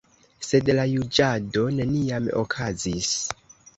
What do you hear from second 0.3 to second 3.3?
Sed la juĝado neniam okazis.